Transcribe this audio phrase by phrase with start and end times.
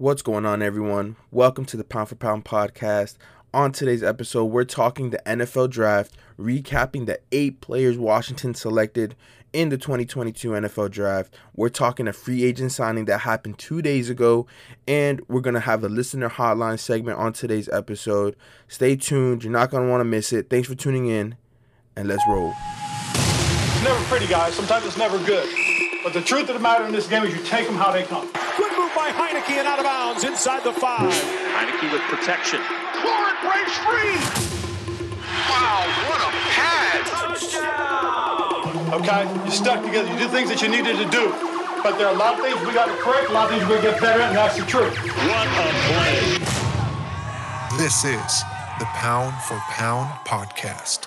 [0.00, 1.16] What's going on, everyone?
[1.30, 3.18] Welcome to the Pound for Pound podcast.
[3.52, 9.14] On today's episode, we're talking the NFL draft, recapping the eight players Washington selected
[9.52, 11.34] in the 2022 NFL draft.
[11.54, 14.46] We're talking a free agent signing that happened two days ago,
[14.88, 18.36] and we're going to have a listener hotline segment on today's episode.
[18.68, 20.48] Stay tuned, you're not going to want to miss it.
[20.48, 21.36] Thanks for tuning in,
[21.94, 22.54] and let's roll.
[23.12, 24.54] It's never pretty, guys.
[24.54, 25.46] Sometimes it's never good.
[26.02, 28.04] But the truth of the matter in this game is you take them how they
[28.04, 28.30] come.
[28.90, 31.12] Good move by Heinicke and out of bounds inside the five.
[31.12, 32.60] Heinicke with protection.
[33.00, 34.16] Florent breaks free.
[35.48, 37.06] Wow, what a pad.
[38.94, 39.44] Okay?
[39.44, 40.10] You stuck together.
[40.10, 41.30] You did things that you needed to do.
[41.82, 43.68] But there are a lot of things we got to correct, a lot of things
[43.68, 44.96] we got to get better at, and that's the truth.
[44.98, 46.38] What a play.
[47.78, 48.42] This is
[48.78, 51.06] the Pound for Pound podcast.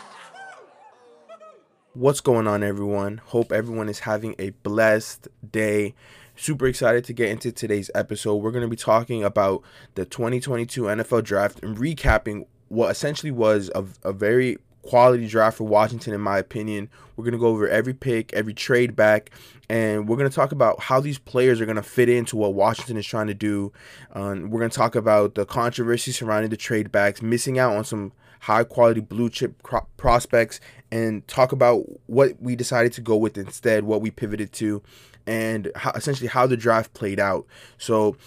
[1.94, 3.20] What's going on, everyone?
[3.26, 5.94] Hope everyone is having a blessed day.
[6.36, 8.38] Super excited to get into today's episode.
[8.38, 9.62] We're going to be talking about
[9.96, 15.66] the 2022 NFL draft and recapping what essentially was a, a very quality draft for
[15.66, 16.90] Washington, in my opinion.
[17.16, 19.30] We're going to go over every pick, every trade back,
[19.70, 22.54] and we're going to talk about how these players are going to fit into what
[22.54, 23.72] Washington is trying to do.
[24.14, 27.86] Um, we're going to talk about the controversy surrounding the trade backs, missing out on
[27.86, 28.12] some
[28.44, 29.62] high quality blue chip
[29.98, 30.60] prospects,
[30.92, 34.82] and talk about what we decided to go with instead, what we pivoted to,
[35.26, 37.46] and how, essentially how the draft played out.
[37.78, 38.18] So,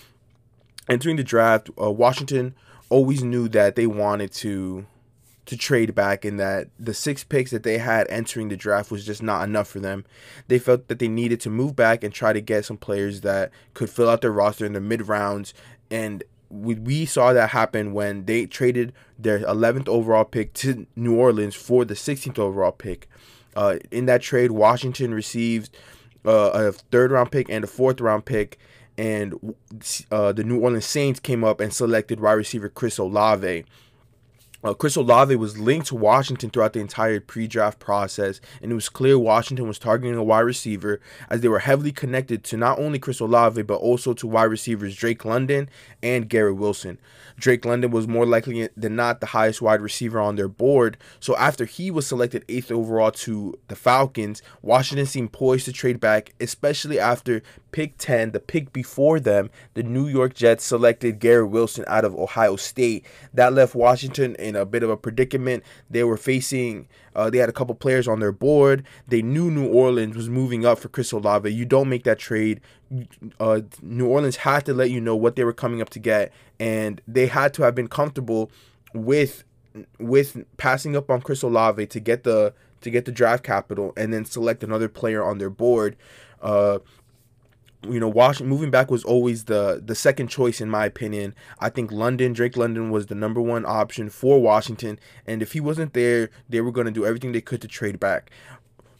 [0.88, 2.54] entering the draft, uh, Washington
[2.88, 4.86] always knew that they wanted to
[5.44, 9.06] to trade back and that the six picks that they had entering the draft was
[9.06, 10.04] just not enough for them.
[10.48, 13.52] They felt that they needed to move back and try to get some players that
[13.72, 15.54] could fill out their roster in the mid rounds
[15.88, 21.16] and we, we saw that happen when they traded their 11th overall pick to New
[21.16, 23.08] Orleans for the 16th overall pick.
[23.54, 25.76] Uh, in that trade, Washington received
[26.26, 28.58] uh, a third round pick and a fourth round pick,
[28.98, 29.54] and
[30.10, 33.64] uh, the New Orleans Saints came up and selected wide receiver Chris Olave.
[34.66, 38.88] Uh, Chris Olave was linked to Washington throughout the entire pre-draft process, and it was
[38.88, 41.00] clear Washington was targeting a wide receiver
[41.30, 44.96] as they were heavily connected to not only Chris Olave but also to wide receivers
[44.96, 45.70] Drake London
[46.02, 46.98] and Garrett Wilson.
[47.38, 51.36] Drake London was more likely than not the highest wide receiver on their board, so
[51.36, 56.34] after he was selected eighth overall to the Falcons, Washington seemed poised to trade back,
[56.40, 57.40] especially after
[57.76, 62.14] pick 10, the pick before them, the New York Jets selected Garrett Wilson out of
[62.14, 63.04] Ohio State.
[63.34, 65.62] That left Washington in a bit of a predicament.
[65.90, 68.82] They were facing, uh, they had a couple players on their board.
[69.06, 71.50] They knew New Orleans was moving up for Chris Olave.
[71.50, 72.62] You don't make that trade.
[73.38, 76.32] Uh, New Orleans had to let you know what they were coming up to get,
[76.58, 78.50] and they had to have been comfortable
[78.94, 79.44] with
[79.98, 84.14] with passing up on Chris Olave to get the to get the draft capital and
[84.14, 85.94] then select another player on their board.
[86.40, 86.78] Uh,
[87.82, 91.34] you know, Washington moving back was always the the second choice in my opinion.
[91.60, 95.60] I think London, Drake London was the number one option for Washington, and if he
[95.60, 98.30] wasn't there, they were going to do everything they could to trade back.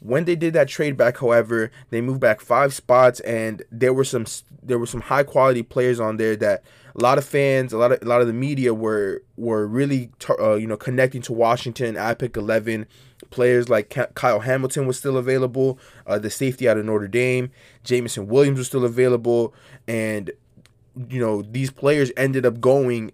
[0.00, 4.04] When they did that trade back, however, they moved back five spots, and there were
[4.04, 4.26] some
[4.62, 6.62] there were some high quality players on there that
[6.94, 10.10] a lot of fans, a lot of a lot of the media were were really
[10.38, 12.86] uh, you know connecting to Washington at pick eleven.
[13.31, 17.50] Players like Kyle Hamilton was still available, uh, the safety out of Notre Dame,
[17.84, 19.54] Jameson Williams was still available,
[19.87, 20.31] and
[21.09, 23.12] you know these players ended up going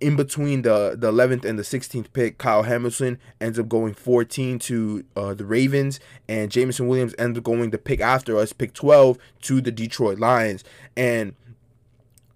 [0.00, 2.38] in between the the 11th and the 16th pick.
[2.38, 7.44] Kyle Hamilton ends up going 14 to uh, the Ravens, and Jameson Williams ends up
[7.44, 10.64] going the pick after us, pick 12 to the Detroit Lions,
[10.96, 11.34] and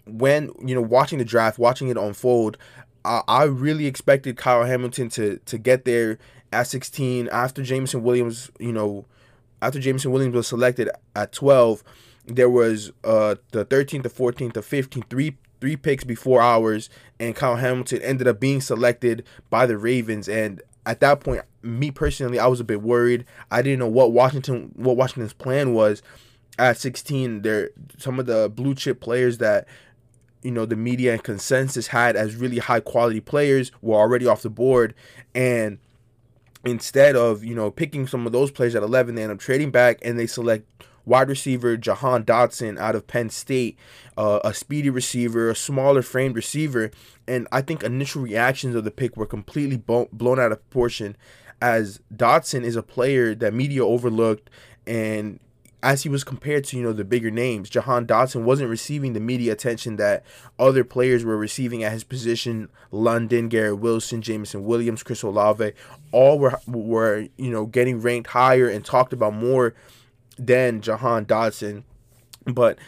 [0.07, 2.57] when you know watching the draft, watching it unfold,
[3.05, 6.19] I, I really expected Kyle Hamilton to to get there
[6.53, 8.51] at 16 after Jameson Williams.
[8.59, 9.07] You know,
[9.61, 11.83] after Jameson Williams was selected at 12,
[12.27, 16.89] there was uh the 13th, the 14th, the 15th, three three picks before ours,
[17.19, 20.29] and Kyle Hamilton ended up being selected by the Ravens.
[20.29, 23.25] And at that point, me personally, I was a bit worried.
[23.51, 26.03] I didn't know what Washington what Washington's plan was
[26.59, 27.43] at 16.
[27.43, 29.67] There, some of the blue chip players that
[30.43, 34.43] you know the media and consensus had as really high quality players were already off
[34.43, 34.95] the board
[35.35, 35.79] and
[36.71, 39.71] instead of you know picking some of those players at 11 they end up trading
[39.71, 40.65] back and they select
[41.09, 43.79] wide receiver Jahan Dotson out of Penn State,
[44.17, 46.91] uh, a speedy receiver, a smaller framed receiver,
[47.27, 51.17] and I think initial reactions of the pick were completely blown out of proportion,
[51.61, 54.51] as Dotson is a player that media overlooked,
[54.87, 55.41] and
[55.83, 59.21] as he was compared to you know the bigger names, Jahan Dotson wasn't receiving the
[59.21, 60.25] media attention that
[60.59, 62.69] other players were receiving at his position.
[62.91, 65.73] London, Garrett Wilson, Jameson Williams, Chris Olave,
[66.11, 69.75] all were were you know getting ranked higher and talked about more
[70.39, 71.85] than Jahan Dotson.
[72.49, 72.79] But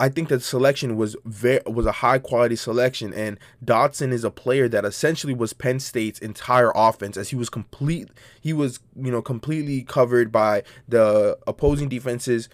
[0.00, 4.30] I think that selection was very was a high quality selection, and Dotson is a
[4.30, 8.08] player that essentially was Penn State's entire offense, as he was complete.
[8.40, 12.48] He was you know completely covered by the opposing defenses.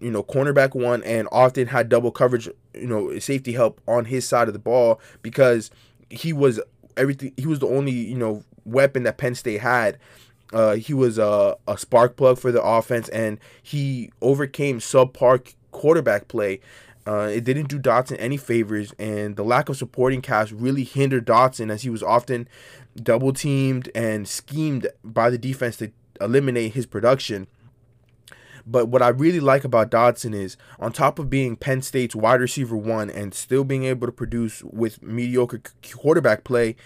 [0.00, 2.48] You know, cornerback one, and often had double coverage.
[2.74, 5.70] You know, safety help on his side of the ball because
[6.10, 6.60] he was
[6.98, 7.32] everything.
[7.38, 9.98] He was the only you know weapon that Penn State had.
[10.52, 16.28] Uh, he was a, a spark plug for the offense, and he overcame subpar quarterback
[16.28, 16.60] play.
[17.04, 21.26] Uh, it didn't do Dotson any favors, and the lack of supporting cast really hindered
[21.26, 22.46] Dotson as he was often
[22.94, 25.90] double teamed and schemed by the defense to
[26.20, 27.48] eliminate his production.
[28.64, 32.40] But what I really like about Dotson is, on top of being Penn State's wide
[32.40, 35.60] receiver one and still being able to produce with mediocre
[35.92, 36.76] quarterback play,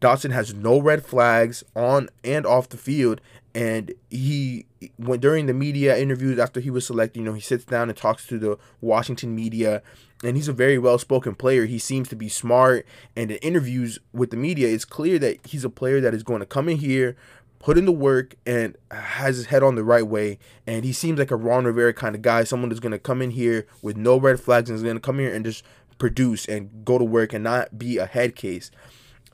[0.00, 3.20] Dotson has no red flags on and off the field.
[3.56, 4.66] And he
[4.98, 7.96] went during the media interviews after he was selected, you know, he sits down and
[7.96, 9.82] talks to the Washington media.
[10.22, 11.64] And he's a very well spoken player.
[11.64, 12.84] He seems to be smart.
[13.16, 16.40] And in interviews with the media, it's clear that he's a player that is going
[16.40, 17.16] to come in here,
[17.58, 20.38] put in the work, and has his head on the right way.
[20.66, 23.22] And he seems like a Ron Rivera kind of guy, someone that's going to come
[23.22, 25.64] in here with no red flags and is going to come here and just
[25.96, 28.70] produce and go to work and not be a head case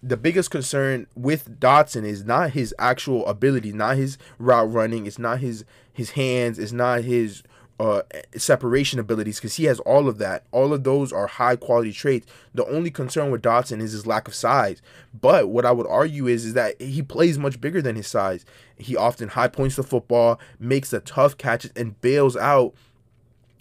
[0.02, 5.19] the biggest concern with Dotson is not his actual ability, not his route running, it's
[5.19, 7.43] not his his hands, it's not his
[7.78, 8.02] uh,
[8.37, 10.44] separation abilities because he has all of that.
[10.50, 12.26] All of those are high quality traits.
[12.54, 14.82] The only concern with Dotson is his lack of size.
[15.19, 18.44] But what I would argue is is that he plays much bigger than his size.
[18.76, 22.75] He often high points the football, makes the tough catches, and bails out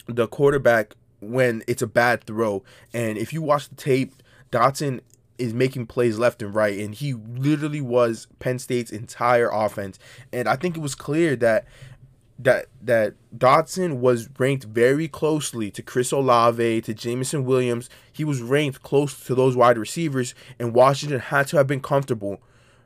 [0.07, 2.63] the quarterback when it's a bad throw.
[2.93, 4.13] And if you watch the tape,
[4.51, 5.01] Dotson
[5.41, 9.97] is making plays left and right, and he literally was Penn State's entire offense.
[10.31, 11.65] And I think it was clear that
[12.37, 17.89] that that Dotson was ranked very closely to Chris Olave, to Jameson Williams.
[18.11, 22.39] He was ranked close to those wide receivers, and Washington had to have been comfortable,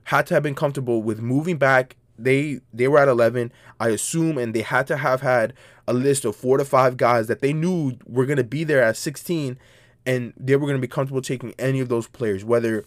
[0.05, 1.97] had to have been comfortable with moving back.
[2.17, 5.53] They they were at eleven, I assume, and they had to have had
[5.87, 8.95] a list of four to five guys that they knew were gonna be there at
[8.95, 9.57] sixteen
[10.05, 12.85] and they were going to be comfortable taking any of those players, whether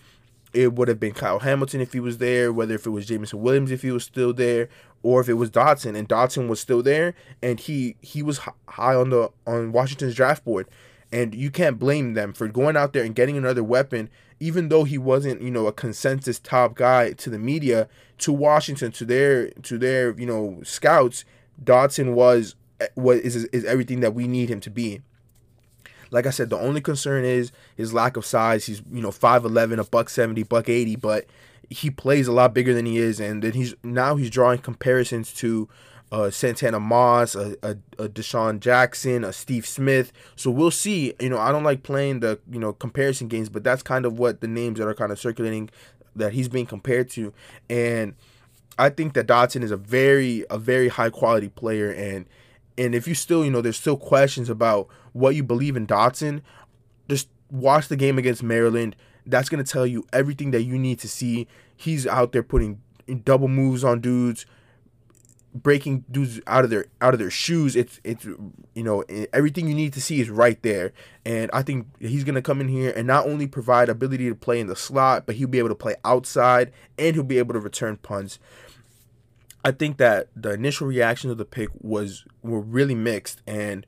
[0.53, 3.41] it would have been Kyle Hamilton if he was there, whether if it was Jameson
[3.41, 4.69] Williams if he was still there,
[5.03, 8.95] or if it was Dotson and Dotson was still there and he he was high
[8.95, 10.67] on the on Washington's draft board,
[11.13, 14.09] and you can't blame them for going out there and getting another weapon,
[14.41, 17.89] even though he wasn't you know a consensus top guy to the media
[18.19, 21.25] to Washington to their to their you know scouts.
[21.63, 25.03] Dotson was eh, what is is everything that we need him to be.
[26.11, 28.67] Like I said, the only concern is his lack of size.
[28.67, 31.27] He's you know 5'11, a buck 70, buck 80, but
[31.71, 35.33] he plays a lot bigger than he is, and then he's now he's drawing comparisons
[35.35, 35.69] to
[36.11, 40.13] uh, Santana Moss, a, a, a DeSean Jackson, a Steve Smith.
[40.37, 41.13] So we'll see.
[41.21, 44.19] You know, I don't like playing the you know comparison games, but that's kind of
[44.19, 45.71] what the names that are kind of circulating
[46.17, 47.33] that he's being compared to,
[47.69, 48.15] and
[48.79, 52.27] I think that Dotson is a very a very high quality player, and
[52.79, 56.43] and if you still, you know, there's still questions about what you believe in Dotson,
[57.11, 58.95] just watch the game against Maryland.
[59.27, 61.49] That's going to tell you everything that you need to see.
[61.77, 62.81] He's out there putting
[63.25, 64.47] double moves on dudes,
[65.53, 67.75] breaking dudes out of their out of their shoes.
[67.75, 69.03] It's it's you know,
[69.33, 70.93] everything you need to see is right there.
[71.25, 74.37] And I think he's going to come in here and not only provide ability to
[74.37, 77.55] play in the slot, but he'll be able to play outside and he'll be able
[77.55, 78.39] to return punts.
[79.65, 83.85] I think that the initial reaction of the pick was were really mixed, and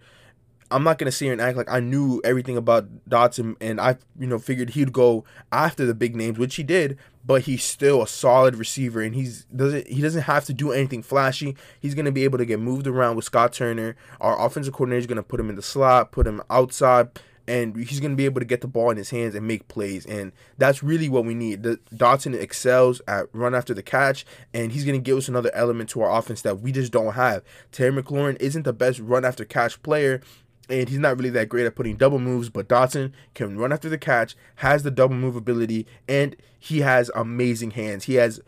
[0.70, 3.96] I'm not gonna sit here and act like I knew everything about Dotson, and I
[4.18, 6.98] you know figured he'd go after the big names, which he did.
[7.24, 11.02] But he's still a solid receiver, and he's doesn't he doesn't have to do anything
[11.02, 11.56] flashy.
[11.78, 13.96] He's gonna be able to get moved around with Scott Turner.
[14.20, 17.10] Our offensive coordinator is gonna put him in the slot, put him outside,
[17.50, 19.66] and he's going to be able to get the ball in his hands and make
[19.66, 20.06] plays.
[20.06, 21.64] And that's really what we need.
[21.64, 25.50] The Dotson excels at run after the catch, and he's going to give us another
[25.52, 27.42] element to our offense that we just don't have.
[27.72, 30.20] Terry McLaurin isn't the best run after catch player,
[30.68, 33.88] and he's not really that great at putting double moves, but Dotson can run after
[33.88, 38.04] the catch, has the double move ability, and he has amazing hands.
[38.04, 38.40] He has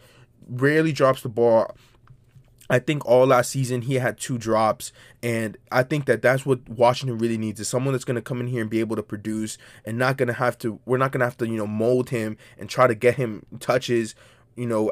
[0.48, 1.74] rarely drops the ball
[2.72, 6.66] I think all last season he had two drops, and I think that that's what
[6.70, 9.02] Washington really needs is someone that's going to come in here and be able to
[9.02, 10.80] produce, and not going to have to.
[10.86, 13.44] We're not going to have to you know mold him and try to get him
[13.60, 14.14] touches,
[14.56, 14.90] you know,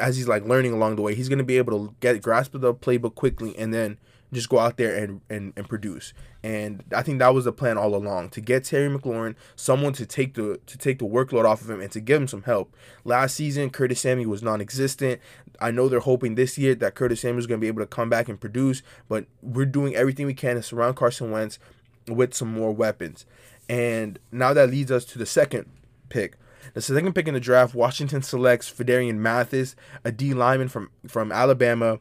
[0.00, 1.16] as he's like learning along the way.
[1.16, 3.98] He's going to be able to get grasp of the playbook quickly, and then
[4.32, 6.12] just go out there and, and, and produce.
[6.42, 10.06] And I think that was the plan all along to get Terry McLaurin, someone to
[10.06, 12.74] take the to take the workload off of him and to give him some help.
[13.04, 15.20] Last season, Curtis Samuel was non-existent.
[15.60, 17.86] I know they're hoping this year that Curtis Samuel is going to be able to
[17.86, 21.58] come back and produce, but we're doing everything we can to surround Carson Wentz
[22.06, 23.26] with some more weapons.
[23.68, 25.68] And now that leads us to the second
[26.08, 26.36] pick.
[26.74, 31.32] The second pick in the draft, Washington selects Phidarian Mathis, a D lineman from from
[31.32, 31.98] Alabama.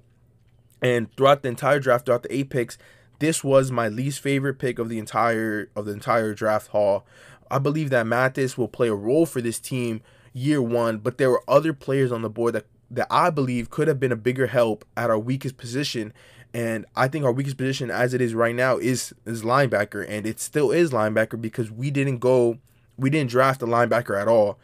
[0.81, 2.77] And throughout the entire draft, throughout the eight picks,
[3.19, 7.05] this was my least favorite pick of the entire of the entire draft haul.
[7.49, 10.01] I believe that Mathis will play a role for this team
[10.33, 13.87] year one, but there were other players on the board that that I believe could
[13.87, 16.13] have been a bigger help at our weakest position.
[16.53, 20.25] And I think our weakest position as it is right now is is linebacker, and
[20.25, 22.59] it still is linebacker because we didn't go,
[22.97, 24.57] we didn't draft a linebacker at all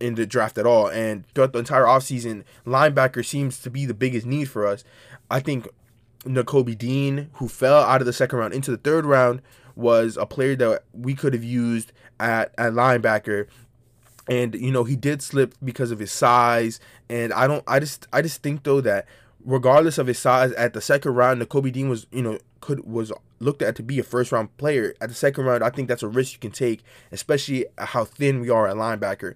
[0.00, 0.88] in the draft at all.
[0.88, 4.82] And throughout the entire offseason, linebacker seems to be the biggest need for us.
[5.30, 5.68] I think
[6.24, 9.42] Nakobe Dean, who fell out of the second round into the third round,
[9.76, 13.46] was a player that we could have used at, at linebacker.
[14.28, 17.64] And you know he did slip because of his size, and I don't.
[17.66, 18.06] I just.
[18.12, 19.06] I just think though that
[19.44, 23.10] regardless of his size, at the second round, Nakobe Dean was you know could was
[23.40, 24.94] looked at to be a first round player.
[25.00, 28.40] At the second round, I think that's a risk you can take, especially how thin
[28.40, 29.34] we are at linebacker.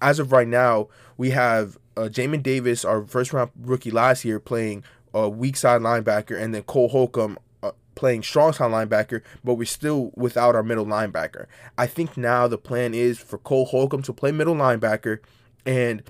[0.00, 4.38] As of right now, we have uh, Jamin Davis, our first round rookie last year,
[4.38, 4.84] playing
[5.16, 9.64] a weak side linebacker, and then Cole Holcomb uh, playing strong side linebacker, but we're
[9.64, 11.46] still without our middle linebacker.
[11.78, 15.20] I think now the plan is for Cole Holcomb to play middle linebacker,
[15.64, 16.02] and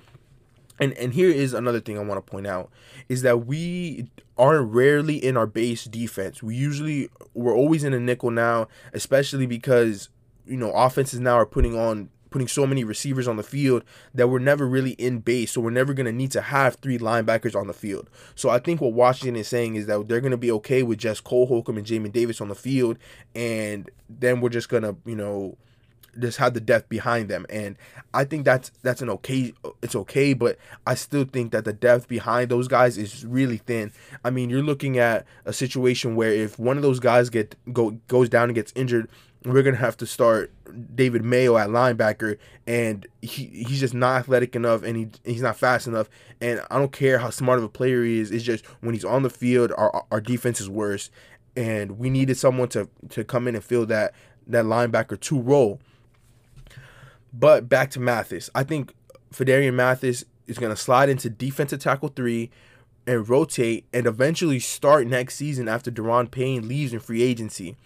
[0.80, 2.70] and and here is another thing I want to point out
[3.08, 6.42] is that we aren't rarely in our base defense.
[6.42, 10.08] We usually we're always in a nickel now, especially because
[10.46, 14.28] you know offenses now are putting on putting so many receivers on the field that
[14.28, 15.52] we're never really in base.
[15.52, 18.10] So we're never going to need to have three linebackers on the field.
[18.34, 20.98] So I think what Washington is saying is that they're going to be okay with
[20.98, 22.98] just Cole Holcomb and Jamin Davis on the field.
[23.34, 25.56] And then we're just going to, you know,
[26.18, 27.76] just have the depth behind them and
[28.14, 29.52] i think that's that's an okay
[29.82, 33.92] it's okay but i still think that the depth behind those guys is really thin
[34.24, 37.90] i mean you're looking at a situation where if one of those guys get go
[38.08, 39.08] goes down and gets injured
[39.44, 40.52] we're gonna have to start
[40.94, 45.56] David Mayo at linebacker, and he he's just not athletic enough, and he he's not
[45.56, 46.08] fast enough.
[46.40, 48.30] And I don't care how smart of a player he is.
[48.30, 51.10] It's just when he's on the field, our our defense is worse,
[51.56, 54.14] and we needed someone to to come in and fill that
[54.46, 55.80] that linebacker two role.
[57.32, 58.94] But back to Mathis, I think
[59.32, 62.50] Phidarian Mathis is gonna slide into defensive tackle three
[63.06, 67.76] and rotate, and eventually start next season after Daron Payne leaves in free agency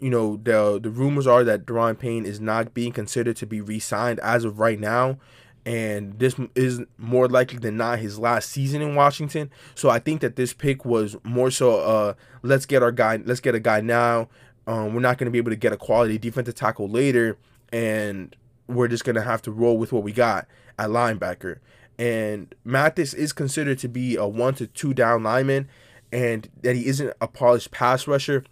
[0.00, 3.60] you know, the the rumors are that Daron Payne is not being considered to be
[3.60, 5.18] re-signed as of right now,
[5.66, 9.50] and this is more likely than not his last season in Washington.
[9.74, 13.40] So I think that this pick was more so, uh, let's get our guy, let's
[13.40, 14.28] get a guy now.
[14.66, 17.38] Um, we're not going to be able to get a quality defensive tackle later,
[17.72, 18.36] and
[18.66, 20.46] we're just going to have to roll with what we got
[20.78, 21.58] at linebacker.
[21.98, 25.68] And Mathis is considered to be a one to two down lineman,
[26.12, 28.44] and that he isn't a polished pass rusher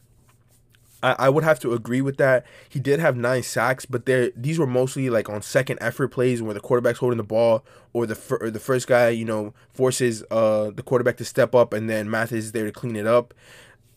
[1.06, 2.44] I, I would have to agree with that.
[2.68, 6.42] He did have nine sacks, but there these were mostly like on second effort plays
[6.42, 9.54] where the quarterback's holding the ball or the fir- or the first guy you know
[9.72, 13.06] forces uh the quarterback to step up and then Mathis is there to clean it
[13.06, 13.34] up.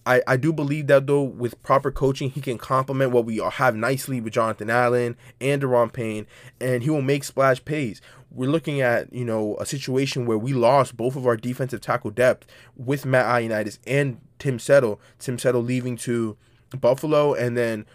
[0.05, 3.75] I, I do believe that though with proper coaching he can complement what we have
[3.75, 6.27] nicely with Jonathan Allen and Daron Payne
[6.61, 8.01] and he will make splash plays.
[8.29, 12.11] We're looking at you know a situation where we lost both of our defensive tackle
[12.11, 12.45] depth
[12.77, 15.01] with Matt Ioannidis and Tim Settle.
[15.17, 16.37] Tim Settle leaving to
[16.77, 17.85] Buffalo, and then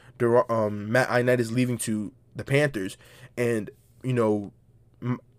[0.49, 2.97] um, Matt Ioannidis leaving to the Panthers,
[3.37, 3.71] and
[4.03, 4.53] you know,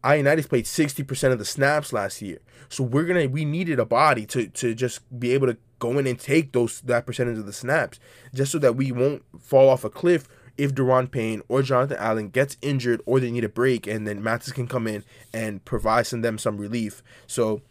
[0.04, 2.40] Ioannidis played sixty percent of the snaps last year.
[2.70, 6.08] So we're gonna we needed a body to to just be able to go in
[6.08, 8.00] and take those that percentage of the snaps,
[8.34, 10.28] just so that we won't fall off a cliff
[10.58, 14.24] if Daron Payne or Jonathan Allen gets injured or they need a break, and then
[14.24, 17.04] Mathis can come in and provide some them some relief.
[17.28, 17.62] So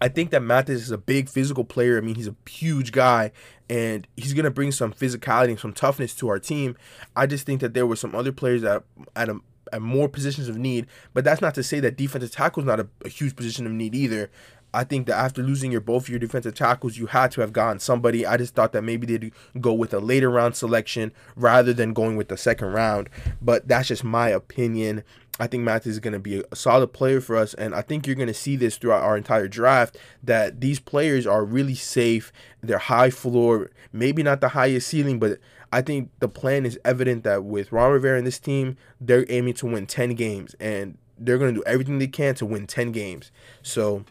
[0.00, 1.98] I think that Mathis is a big physical player.
[1.98, 3.32] I mean, he's a huge guy,
[3.68, 6.76] and he's gonna bring some physicality and some toughness to our team.
[7.14, 9.40] I just think that there were some other players that at a
[9.72, 12.78] at more positions of need, but that's not to say that defensive tackle is not
[12.78, 14.30] a, a huge position of need either.
[14.76, 17.78] I think that after losing your both your defensive tackles, you had to have gotten
[17.78, 18.26] somebody.
[18.26, 22.16] I just thought that maybe they'd go with a later round selection rather than going
[22.16, 23.08] with the second round.
[23.40, 25.02] But that's just my opinion.
[25.38, 28.06] I think Mathis is going to be a solid player for us, and I think
[28.06, 32.32] you're going to see this throughout our entire draft that these players are really safe.
[32.62, 35.38] They're high floor, maybe not the highest ceiling, but
[35.72, 39.54] I think the plan is evident that with Ron Rivera and this team, they're aiming
[39.54, 42.92] to win 10 games, and they're going to do everything they can to win 10
[42.92, 43.30] games.
[43.62, 44.04] So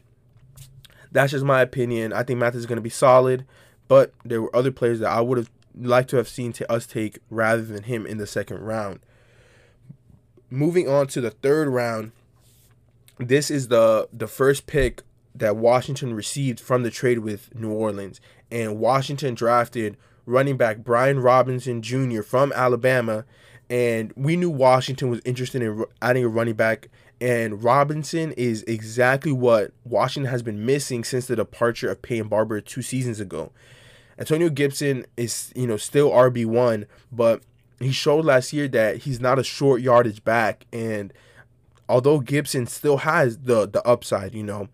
[1.12, 2.14] that's just my opinion.
[2.14, 3.46] I think Mathis is going to be solid,
[3.88, 6.86] but there were other players that I would have liked to have seen to us
[6.86, 9.00] take rather than him in the second round
[10.50, 12.12] moving on to the third round,
[13.18, 15.02] this is the the first pick
[15.34, 18.22] that Washington received from the trade with New Orleans,
[18.52, 22.22] and Washington drafted running back Brian Robinson Jr.
[22.22, 23.26] from Alabama,
[23.70, 26.90] and we knew Washington was interested in adding a running back.
[27.22, 32.60] And Robinson is exactly what Washington has been missing since the departure of Peyton Barber
[32.60, 33.54] two seasons ago.
[34.20, 37.42] Antonio Gibson is, you know, still RB one, but
[37.80, 40.66] he showed last year that he's not a short yardage back.
[40.72, 41.14] And
[41.90, 44.70] although Gibson still has the the upside, you know,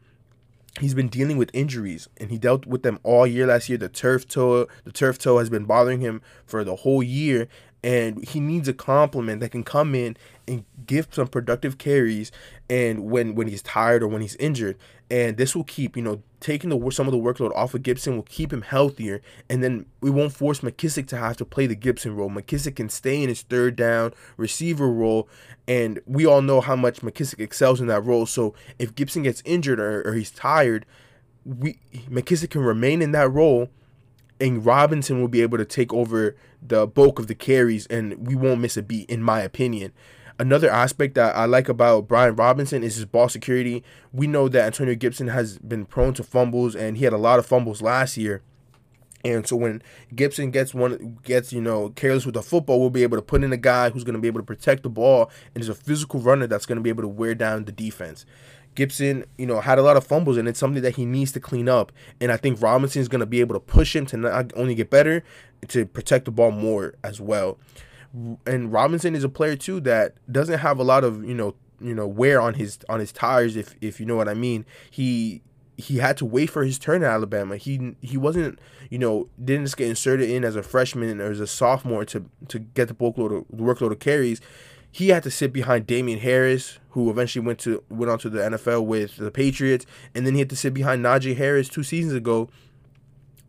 [0.80, 3.78] he's been dealing with injuries and he dealt with them all year last year.
[3.78, 7.48] The turf toe, the turf toe has been bothering him for the whole year,
[7.84, 10.16] and he needs a complement that can come in
[10.48, 12.32] and give some productive carries
[12.70, 14.78] and when when he's tired or when he's injured.
[15.10, 18.16] And this will keep you know taking the some of the workload off of Gibson
[18.16, 19.22] will keep him healthier.
[19.50, 22.30] And then we won't force McKissic to have to play the Gibson role.
[22.30, 25.28] McKissic can stay in his third down receiver role.
[25.68, 28.26] And we all know how much McKissic excels in that role.
[28.26, 30.86] So if Gibson gets injured or, or he's tired
[31.46, 33.70] we McKissic can remain in that role
[34.42, 38.36] and Robinson will be able to take over the bulk of the carries, and we
[38.36, 39.94] won't miss a beat, in my opinion.
[40.40, 43.84] Another aspect that I like about Brian Robinson is his ball security.
[44.12, 47.38] We know that Antonio Gibson has been prone to fumbles, and he had a lot
[47.38, 48.42] of fumbles last year.
[49.24, 49.84] And so when
[50.16, 53.44] Gibson gets one gets you know careless with the football, we'll be able to put
[53.44, 55.76] in a guy who's going to be able to protect the ball and is a
[55.76, 58.26] physical runner that's going to be able to wear down the defense.
[58.76, 61.40] Gibson, you know, had a lot of fumbles, and it's something that he needs to
[61.40, 61.92] clean up.
[62.20, 64.76] And I think Robinson is going to be able to push him to not only
[64.76, 65.24] get better,
[65.70, 67.58] to protect the ball more as well.
[68.46, 71.96] And Robinson is a player too that doesn't have a lot of you know you
[71.96, 74.66] know wear on his on his tires if if you know what I mean.
[74.90, 75.42] He
[75.78, 77.58] he had to wait for his turn at Alabama.
[77.58, 78.60] He he wasn't
[78.90, 82.26] you know didn't just get inserted in as a freshman or as a sophomore to
[82.50, 84.42] to get the workload of, the workload of carries
[84.92, 88.42] he had to sit behind Damien Harris, who eventually went to went on to the
[88.42, 92.14] NFL with the Patriots, and then he had to sit behind Najee Harris two seasons
[92.14, 92.50] ago.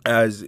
[0.04, 0.44] As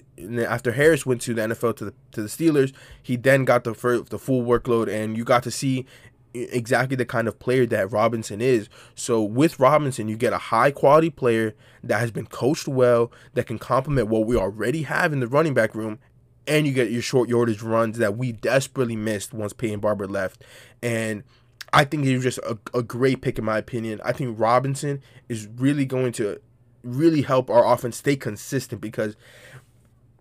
[0.48, 2.72] after Harris went to the NFL to the to the Steelers,
[3.02, 5.86] he then got the first, the full workload, and you got to see
[6.34, 8.68] exactly the kind of player that Robinson is.
[8.96, 11.54] So with Robinson, you get a high quality player
[11.84, 15.54] that has been coached well, that can complement what we already have in the running
[15.54, 16.00] back room,
[16.46, 20.44] and you get your short yardage runs that we desperately missed once Peyton Barber left.
[20.82, 21.24] And
[21.72, 24.00] I think he was just a, a great pick in my opinion.
[24.04, 26.40] I think Robinson is really going to
[26.82, 29.16] really help our offense stay consistent because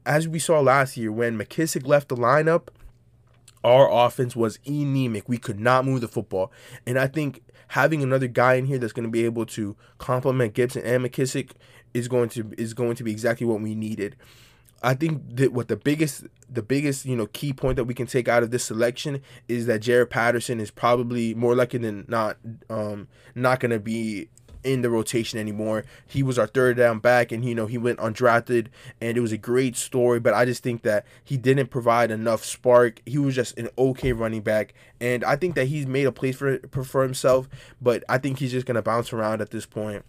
[0.05, 2.69] as we saw last year when McKissic left the lineup,
[3.63, 5.27] our offense was anemic.
[5.29, 6.51] We could not move the football.
[6.85, 10.53] And I think having another guy in here that's going to be able to complement
[10.53, 11.51] Gibson and McKissic
[11.93, 14.15] is going to is going to be exactly what we needed.
[14.83, 18.05] I think that what the biggest the biggest you know key point that we can
[18.05, 22.37] take out of this selection is that Jaret Patterson is probably more likely than not
[22.69, 24.29] um not gonna be
[24.63, 25.83] in the rotation anymore.
[26.05, 28.67] He was our third down back and you know he went undrafted
[29.01, 32.43] and it was a great story, but I just think that he didn't provide enough
[32.43, 33.01] spark.
[33.05, 36.35] He was just an okay running back and I think that he's made a place
[36.35, 37.47] for for himself,
[37.81, 40.03] but I think he's just going to bounce around at this point.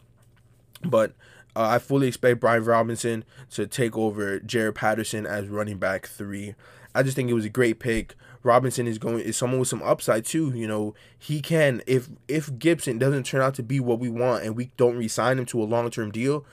[0.82, 1.14] But
[1.56, 6.54] uh, I fully expect Brian Robinson to take over Jaret Patterson as running back three.
[6.94, 8.14] I just think it was a great pick.
[8.42, 10.52] Robinson is going is someone with some upside too.
[10.54, 14.44] You know, he can if if Gibson doesn't turn out to be what we want
[14.44, 16.44] and we don't resign him to a long term deal.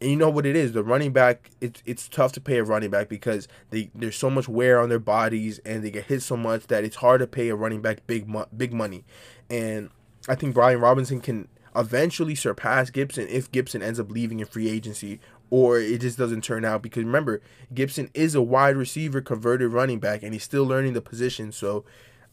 [0.00, 1.50] And you know what it is, the running back.
[1.60, 4.88] It's it's tough to pay a running back because they there's so much wear on
[4.88, 7.82] their bodies and they get hit so much that it's hard to pay a running
[7.82, 9.04] back big big money.
[9.50, 9.90] And
[10.28, 14.68] I think Brian Robinson can eventually surpass Gibson if Gibson ends up leaving in free
[14.68, 16.82] agency or it just doesn't turn out.
[16.82, 17.40] Because remember
[17.72, 21.52] Gibson is a wide receiver converted running back and he's still learning the position.
[21.52, 21.84] So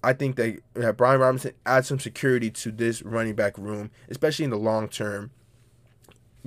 [0.03, 4.45] I think that, that Brian Robinson adds some security to this running back room especially
[4.45, 5.31] in the long term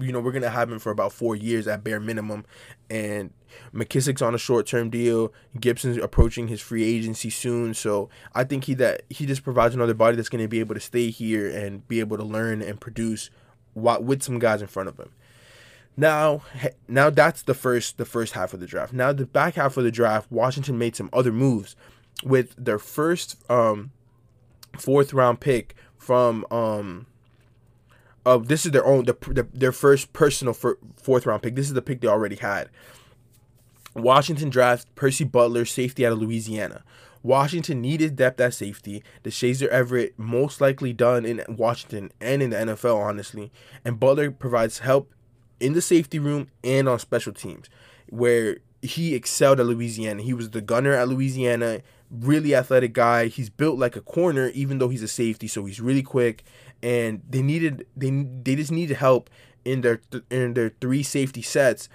[0.02, 2.44] you know, we're gonna have him for about four years at bare minimum.
[2.88, 3.32] And
[3.74, 5.32] McKissic's on a short term deal.
[5.58, 9.94] Gibson's approaching his free agency soon, so I think he that he just provides another
[9.94, 13.30] body that's gonna be able to stay here and be able to learn and produce
[13.74, 15.10] with some guys in front of him.
[15.96, 16.42] Now,
[16.88, 18.92] now that's the first the first half of the draft.
[18.92, 21.76] Now the back half of the draft, Washington made some other moves
[22.24, 23.92] with their first um,
[24.78, 27.06] fourth round pick from um,
[28.26, 31.54] uh, this is their own the, the, their first personal for, fourth round pick.
[31.54, 32.68] This is the pick they already had.
[33.94, 36.84] Washington drafts Percy Butler, safety out of Louisiana.
[37.22, 39.02] Washington needed depth at safety.
[39.24, 43.52] Deshazor Everett most likely done in Washington and in the NFL, honestly.
[43.84, 45.12] And Butler provides help
[45.58, 47.68] in the safety room and on special teams,
[48.08, 50.22] where he excelled at Louisiana.
[50.22, 51.80] He was the gunner at Louisiana,
[52.10, 53.26] really athletic guy.
[53.26, 56.44] He's built like a corner, even though he's a safety, so he's really quick
[56.82, 59.28] and they needed they they just needed help
[59.64, 61.88] in their in their three safety sets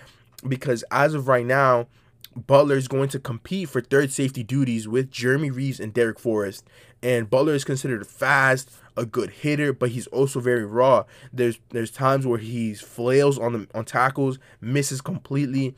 [0.48, 1.88] because as of right now
[2.36, 6.66] Butler is going to compete for third safety duties with Jeremy Reaves and Darrick Forrest.
[7.02, 11.06] And Butler is considered fast, a good hitter, but he's also very raw.
[11.32, 15.76] There's there's times where he flails on the on tackles, misses completely,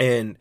[0.00, 0.36] and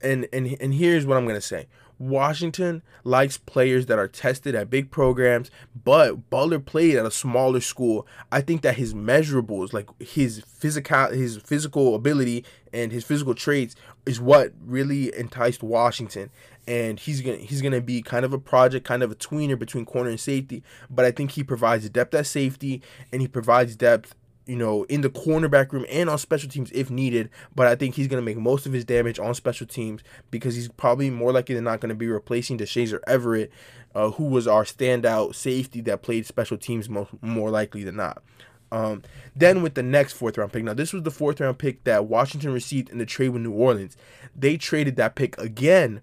[0.00, 1.66] and and and here's what I'm gonna say.
[2.02, 5.52] Washington likes players that are tested at big programs,
[5.84, 8.08] but Butler played at a smaller school.
[8.32, 13.76] I think that his measurables, like his physical his physical ability and his physical traits
[14.04, 16.30] is what really enticed Washington.
[16.66, 19.84] And he's gonna he's gonna be kind of a project, kind of a tweener between
[19.84, 20.64] corner and safety.
[20.90, 24.16] But I think he provides depth at safety and he provides depth
[24.52, 27.30] you know, in the cornerback room and on special teams if needed.
[27.54, 30.54] But I think he's going to make most of his damage on special teams because
[30.54, 33.50] he's probably more likely than not going to be replacing Deshazor Everett,
[33.94, 38.22] uh, who was our standout safety that played special teams most, more likely than not.
[38.70, 39.02] Um,
[39.34, 40.64] then with the next fourth round pick.
[40.64, 43.52] Now, this was the fourth round pick that Washington received in the trade with New
[43.52, 43.96] Orleans.
[44.36, 46.02] They traded that pick again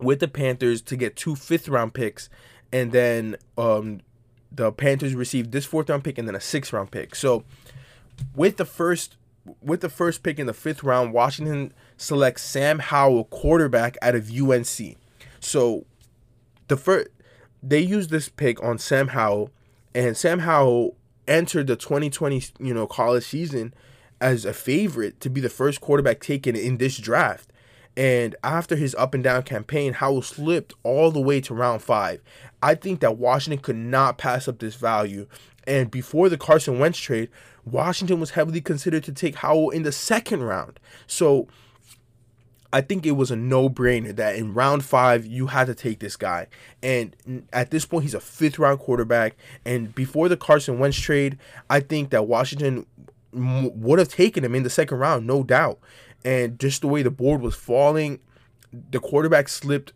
[0.00, 2.28] with the Panthers to get two fifth round picks.
[2.72, 4.00] And then um,
[4.56, 7.14] the Panthers received this fourth round pick and then a sixth round pick.
[7.14, 7.44] So
[8.34, 9.16] with the first
[9.62, 14.30] with the first pick in the fifth round, Washington selects Sam Howell, quarterback out of
[14.30, 14.96] UNC.
[15.40, 15.84] So
[16.68, 17.08] the first
[17.62, 19.50] they used this pick on Sam Howell,
[19.94, 20.96] and Sam Howell
[21.28, 23.74] entered the 2020 you know college season
[24.20, 27.52] as a favorite to be the first quarterback taken in this draft.
[27.96, 32.20] And after his up and down campaign, Howell slipped all the way to round five.
[32.62, 35.26] I think that Washington could not pass up this value.
[35.66, 37.30] And before the Carson Wentz trade,
[37.64, 40.78] Washington was heavily considered to take Howell in the second round.
[41.06, 41.48] So
[42.72, 46.00] I think it was a no brainer that in round five, you had to take
[46.00, 46.48] this guy.
[46.82, 47.16] And
[47.52, 49.36] at this point, he's a fifth round quarterback.
[49.64, 51.38] And before the Carson Wentz trade,
[51.70, 52.86] I think that Washington
[53.32, 55.78] would have taken him in the second round, no doubt
[56.26, 58.18] and just the way the board was falling,
[58.90, 59.92] the quarterback slipped.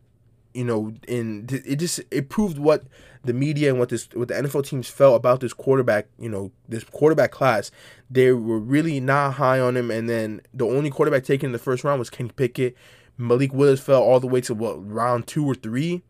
[0.54, 2.84] You know, in it just it proved what
[3.24, 6.06] the media and what this what the NFL teams felt about this quarterback.
[6.18, 7.70] You know, this quarterback class.
[8.08, 11.58] They were really not high on him, and then the only quarterback taken in the
[11.58, 12.76] first round was Kenny Pickett.
[13.18, 16.02] Malik Willis fell all the way to what round two or three,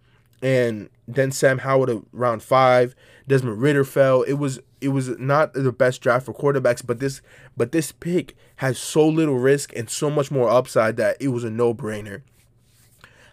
[0.43, 2.95] and then Sam at round five.
[3.27, 4.23] Desmond Ridder fell.
[4.23, 7.21] It was it was not the best draft for quarterbacks, but this
[7.57, 11.45] but this pick has so little risk and so much more upside that it was
[11.45, 12.23] a no brainer.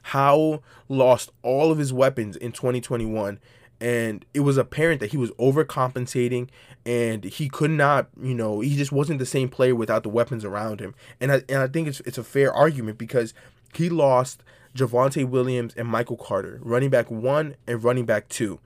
[0.03, 3.39] Howell lost all of his weapons in 2021
[3.79, 6.49] and it was apparent that he was overcompensating
[6.85, 10.45] and he could not, you know, he just wasn't the same player without the weapons
[10.45, 10.95] around him.
[11.19, 13.33] And I and I think it's it's a fair argument because
[13.73, 14.43] he lost
[14.75, 18.59] Javonte Williams and Michael Carter, running back 1 and running back 2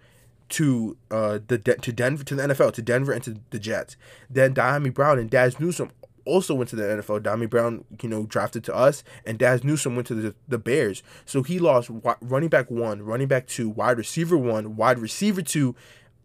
[0.51, 3.95] to uh the to Denver to the NFL to Denver and to the Jets.
[4.29, 5.91] Then Dyami Brown and Dazz Newsome
[6.25, 7.21] also went to the NFL.
[7.21, 11.01] Dyami Brown, you know, drafted to us, and Dazz Newsome went to the, the Bears.
[11.25, 11.89] So he lost
[12.21, 15.75] running back one, running back two, wide receiver one, wide receiver two,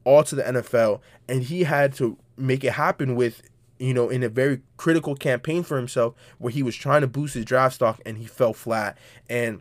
[0.05, 3.43] all to the NFL, and he had to make it happen with
[3.79, 7.35] you know, in a very critical campaign for himself where he was trying to boost
[7.35, 8.97] his draft stock and he fell flat.
[9.29, 9.61] And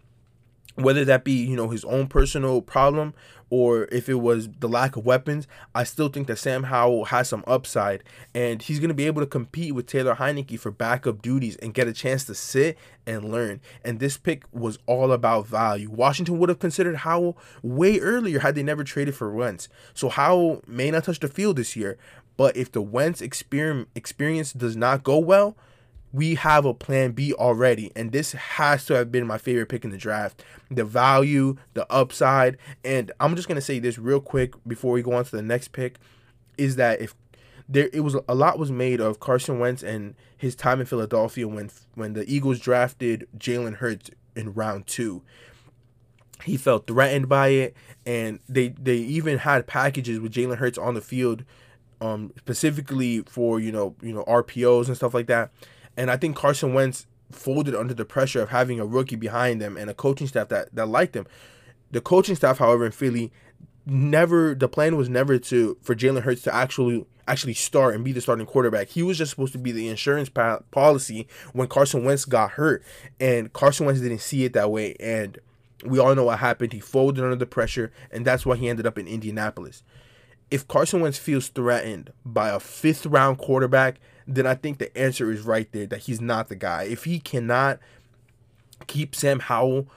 [0.76, 3.14] whether that be you know his own personal problem
[3.58, 7.30] or if it was the lack of weapons, I still think that Sam Howell has
[7.30, 11.22] some upside and he's going to be able to compete with Taylor Heinicke for backup
[11.22, 13.62] duties and get a chance to sit and learn.
[13.82, 15.90] And this pick was all about value.
[15.90, 19.70] Washington would have considered Howell way earlier had they never traded for Wentz.
[19.94, 21.98] So Howell may not touch the field this year,
[22.36, 25.56] but if the Wentz experience does not go well,
[26.16, 27.92] we have a plan B already.
[27.94, 30.46] And this has to have been my favorite pick in the draft.
[30.72, 32.58] The value, the upside.
[32.86, 35.42] And I'm just going to say this real quick before we go on to the
[35.42, 36.00] next pick
[36.58, 37.14] is that if
[37.68, 41.48] there it was a lot was made of Carson Wentz and his time in Philadelphia
[41.50, 45.24] when when the Eagles drafted Jalen Hurts in round 2
[46.44, 47.76] he felt threatened by it
[48.06, 51.44] and they they even had packages with Jalen Hurts on the field
[52.00, 55.50] um specifically for you know you know RPOs and stuff like that
[55.98, 59.78] and I think Carson Wentz folded under the pressure of having a rookie behind them
[59.78, 61.26] and a coaching staff that, that liked him.
[61.92, 63.32] The coaching staff, however, in Philly,
[63.86, 68.12] never the plan was never to for Jalen Hurts to actually actually start and be
[68.12, 68.90] the starting quarterback.
[68.90, 72.84] He was just supposed to be the insurance pa- policy when Carson Wentz got hurt,
[73.20, 74.96] and Carson Wentz didn't see it that way.
[75.00, 75.40] And
[75.84, 76.74] we all know what happened.
[76.74, 79.84] He folded under the pressure, and that's why he ended up in Indianapolis.
[80.52, 85.32] If Carson Wentz feels threatened by a fifth round quarterback, then I think the answer
[85.32, 86.84] is right there that he's not the guy.
[86.84, 87.80] If he cannot
[88.88, 89.88] keep Sam Howell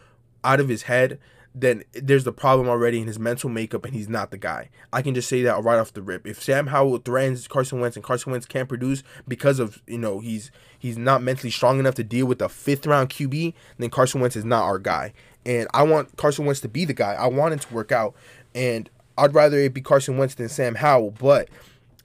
[0.45, 1.19] out of his head,
[1.55, 4.69] then there's the problem already in his mental makeup, and he's not the guy.
[4.93, 6.27] I can just say that right off the rip.
[6.27, 10.21] If Sam Howell threatens Carson Wentz and Carson Wentz can't produce because of you know
[10.21, 14.21] he's he's not mentally strong enough to deal with a fifth round QB, then Carson
[14.21, 15.13] Wentz is not our guy.
[15.45, 17.15] And I want Carson Wentz to be the guy.
[17.15, 18.15] I want him to work out,
[18.55, 21.13] and I'd rather it be Carson Wentz than Sam Howell.
[21.13, 21.49] But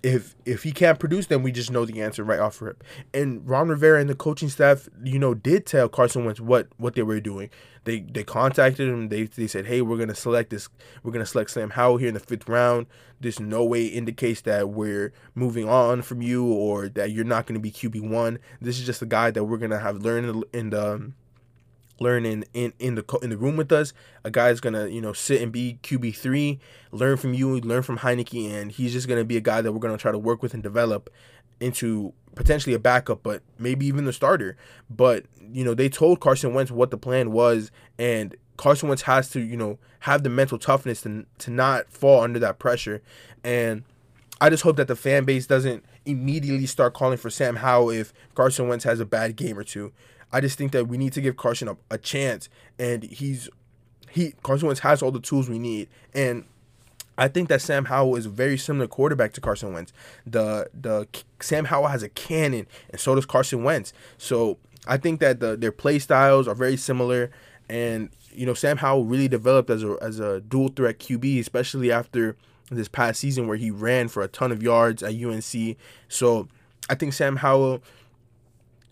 [0.03, 2.83] if if he can't produce, then we just know the answer right off rip.
[3.13, 6.95] And Ron Rivera and the coaching staff, you know, did tell Carson Wentz what what
[6.95, 7.49] they were doing.
[7.85, 9.07] They they contacted him.
[9.07, 10.67] They they said, hey, we're gonna select this.
[11.03, 12.87] We're gonna select Sam Howell here in the fifth round.
[13.21, 17.59] This no way indicates that we're moving on from you or that you're not gonna
[17.59, 18.39] be QB one.
[18.59, 21.13] This is just a guy that we're gonna have learned in the
[21.99, 23.93] learning in in the in the room with us.
[24.23, 26.59] A guy's gonna you know sit and be QB three,
[26.91, 29.79] learn from you, learn from Heinicke, and he's just gonna be a guy that we're
[29.79, 31.09] gonna try to work with and develop
[31.59, 34.57] into potentially a backup, but maybe even the starter.
[34.89, 39.29] But you know they told Carson Wentz what the plan was, and Carson Wentz has
[39.31, 43.01] to you know have the mental toughness to to not fall under that pressure,
[43.43, 43.83] and.
[44.41, 48.13] I just hope that the fan base doesn't immediately start calling for Sam Howell if
[48.35, 49.93] Carson Wentz has a bad game or two.
[50.33, 53.49] I just think that we need to give Carson a, a chance, and he's
[54.09, 56.45] he Carson Wentz has all the tools we need, and
[57.17, 59.93] I think that Sam Howell is a very similar quarterback to Carson Wentz.
[60.25, 61.07] The the
[61.39, 63.93] Sam Howell has a cannon, and so does Carson Wentz.
[64.17, 67.29] So I think that the their play styles are very similar,
[67.69, 71.91] and you know Sam Howell really developed as a as a dual threat QB, especially
[71.91, 72.35] after
[72.71, 75.77] this past season where he ran for a ton of yards at UNC.
[76.07, 76.47] So
[76.89, 77.83] I think Sam Howell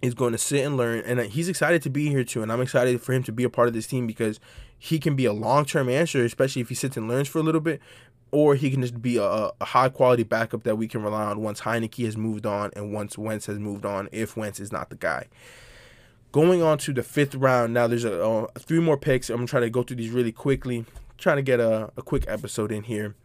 [0.01, 2.41] is going to sit and learn, and he's excited to be here too.
[2.41, 4.39] And I'm excited for him to be a part of this team because
[4.77, 7.43] he can be a long term answer, especially if he sits and learns for a
[7.43, 7.79] little bit,
[8.31, 11.41] or he can just be a, a high quality backup that we can rely on
[11.41, 14.89] once Heinicke has moved on and once Wentz has moved on, if Wentz is not
[14.89, 15.27] the guy.
[16.31, 19.29] Going on to the fifth round, now there's a, uh, three more picks.
[19.29, 20.85] I'm gonna try to go through these really quickly,
[21.17, 23.15] trying to get a, a quick episode in here.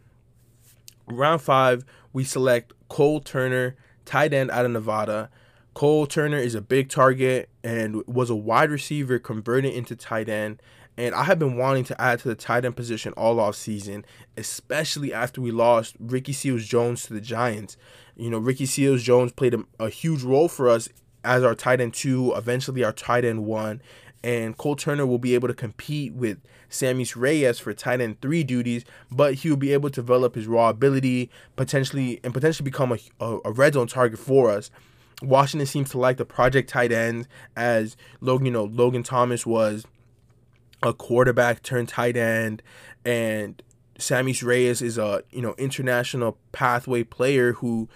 [1.07, 5.29] Round five, we select Cole Turner, tight end out of Nevada.
[5.77, 10.59] Cole Turner is a big target and was a wide receiver converted into tight end.
[10.97, 14.03] And I have been wanting to add to the tight end position all off season,
[14.35, 17.77] especially after we lost Ricky Seals Jones to the Giants.
[18.15, 20.89] You know, Ricky Seals Jones played a, a huge role for us
[21.23, 23.79] as our tight end two, eventually our tight end one.
[24.23, 26.39] And Cole Turner will be able to compete with
[26.71, 30.47] Sammis Reyes for tight end three duties, but he will be able to develop his
[30.47, 34.71] raw ability, potentially and potentially become a, a, a red zone target for us.
[35.21, 39.85] Washington seems to like the project tight end as Logan, you know, Logan Thomas was
[40.83, 42.61] a quarterback turned tight end,
[43.03, 43.61] and
[43.97, 47.89] Sammis Reyes is a you know international pathway player who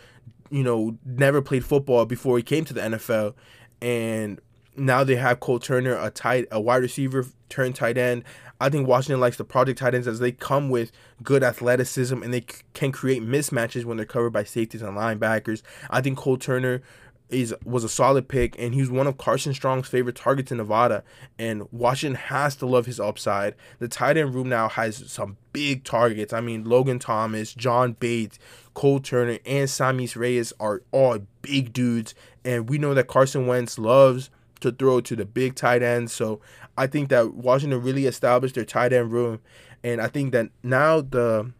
[0.49, 3.35] you know never played football before he came to the NFL,
[3.81, 4.41] and
[4.75, 8.23] now they have Cole Turner, a tight a wide receiver turned tight end.
[8.59, 10.91] I think Washington likes the project tight ends as they come with
[11.23, 15.63] good athleticism and they c- can create mismatches when they're covered by safeties and linebackers.
[15.89, 16.83] I think Cole Turner
[17.31, 21.03] is was a solid pick, and he's one of Carson Strong's favorite targets in Nevada.
[21.39, 23.55] And Washington has to love his upside.
[23.79, 26.33] The tight end room now has some big targets.
[26.33, 28.37] I mean, Logan Thomas, John Bates,
[28.73, 32.13] Cole Turner, and Sammis Reyes are all big dudes,
[32.45, 36.13] and we know that Carson Wentz loves to throw to the big tight ends.
[36.13, 36.39] So
[36.77, 39.39] I think that Washington really established their tight end room,
[39.83, 41.51] and I think that now the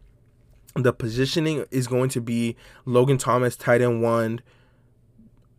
[0.74, 4.40] the positioning is going to be Logan Thomas, tight end one.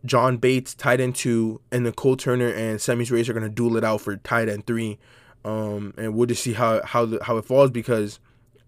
[0.05, 3.77] John Bates, tight end two, and then Cole Turner and Sammis Reyes are gonna duel
[3.77, 4.99] it out for tight end three,
[5.45, 8.19] um, and we'll just see how how the, how it falls because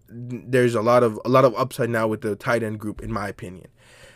[0.08, 3.12] there's a lot of a lot of upside now with the tight end group, in
[3.12, 3.68] my opinion.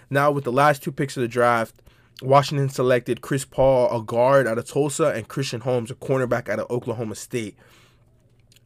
[0.08, 1.82] Now with the last two picks of the draft,
[2.22, 6.58] Washington selected Chris Paul, a guard out of Tulsa, and Christian Holmes, a cornerback out
[6.58, 7.56] of Oklahoma State.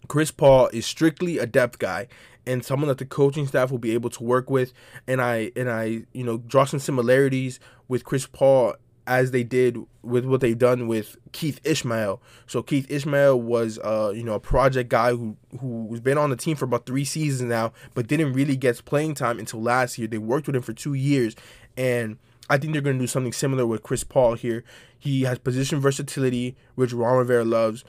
[0.08, 2.08] Chris Paul is strictly a depth guy
[2.46, 4.72] and someone that the coaching staff will be able to work with.
[5.06, 8.74] And I and I, you know, draw some similarities with Chris Paul
[9.06, 12.22] as they did with what they've done with Keith Ismael.
[12.46, 16.36] So Keith Ismael was uh, you know, a project guy who who's been on the
[16.36, 20.08] team for about 3 seasons now, but didn't really get playing time until last year.
[20.08, 21.36] They worked with him for 2 years
[21.76, 24.64] and I think they're going to do something similar with Chris Paul here.
[24.98, 27.84] He has position versatility, which Ron Rivera loves.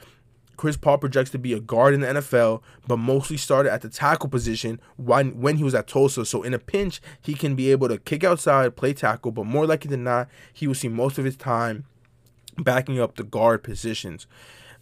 [0.57, 3.89] Chris Paul projects to be a guard in the NFL, but mostly started at the
[3.89, 6.25] tackle position when, when he was at Tulsa.
[6.25, 9.65] So in a pinch, he can be able to kick outside, play tackle, but more
[9.65, 11.85] likely than not, he will see most of his time
[12.57, 14.27] backing up the guard positions.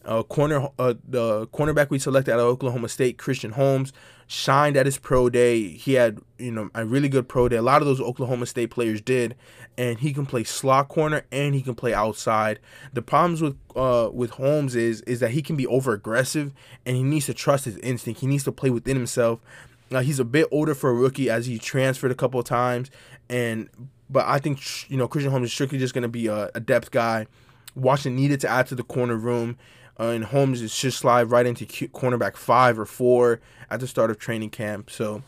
[0.06, 3.94] Uh, corner, uh, the cornerback we selected out of Oklahoma State, Christian Holmes,
[4.28, 5.70] shined at his pro day.
[5.70, 7.56] He had, you know, a really good pro day.
[7.56, 9.36] A lot of those Oklahoma State players did,
[9.78, 12.60] and he can play slot corner and he can play outside.
[12.94, 16.54] The problems with uh with Holmes is is that he can be over aggressive
[16.86, 18.22] and he needs to trust his instinct.
[18.22, 19.40] He needs to play within himself.
[19.90, 22.90] Now he's a bit older for a rookie as he transferred a couple of times,
[23.30, 23.70] and
[24.10, 26.60] but I think you know Christian Holmes is strictly just going to be a, a
[26.60, 27.28] depth guy.
[27.76, 29.58] Washington needed to add to the corner room.
[30.00, 34.10] Uh, and Holmes is just slide right into cornerback five or four at the start
[34.10, 34.90] of training camp.
[34.90, 35.22] So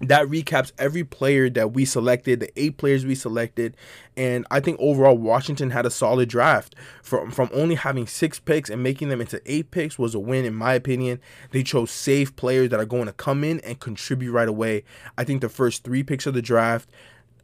[0.00, 3.76] that recaps every player that we selected, the eight players we selected,
[4.16, 6.74] and I think overall Washington had a solid draft.
[7.02, 10.44] From from only having six picks and making them into eight picks was a win
[10.44, 11.20] in my opinion.
[11.50, 14.84] They chose safe players that are going to come in and contribute right away.
[15.16, 16.88] I think the first three picks of the draft,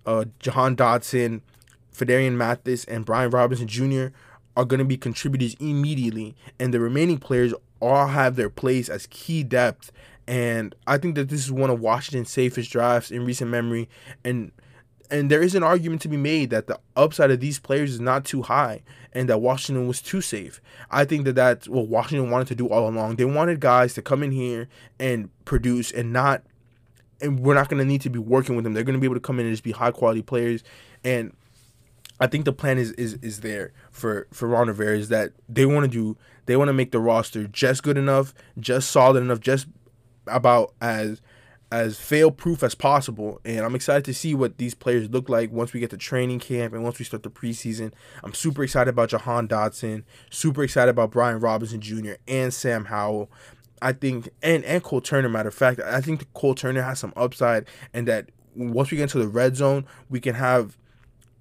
[0.06, 1.40] uh, Jahan Dotson,
[1.92, 4.08] Phidarian Mathis, and Brian Robinson Jr
[4.56, 9.06] are going to be contributors immediately, and the remaining players all have their place as
[9.08, 9.92] key depth.
[10.26, 13.88] And I think that this is one of Washington's safest drafts in recent memory,
[14.24, 14.52] and
[15.10, 18.00] and there is an argument to be made that the upside of these players is
[18.00, 18.82] not too high
[19.12, 20.60] and that Washington was too safe.
[20.90, 23.16] I think that that's what Washington wanted to do all along.
[23.16, 26.42] They wanted guys to come in here and produce and not
[27.20, 28.72] and we're not going to need to be working with them.
[28.72, 30.64] They're going to be able to come in and just be high quality players
[31.04, 31.36] and
[32.18, 35.66] I think the plan is is is there for for Ron Rivera is that they
[35.66, 39.40] want to do they want to make the roster just good enough, just solid enough,
[39.40, 39.66] just
[40.26, 41.20] about as
[41.72, 43.40] as fail proof as possible.
[43.44, 46.38] And I'm excited to see what these players look like once we get to training
[46.38, 47.92] camp and once we start the preseason.
[48.22, 52.12] I'm super excited about Jahan Dotson, super excited about Brian Robinson Jr.
[52.28, 53.28] and Sam Howell.
[53.82, 55.28] I think and and Cole Turner.
[55.28, 59.04] Matter of fact, I think Cole Turner has some upside, and that once we get
[59.04, 60.78] into the red zone, we can have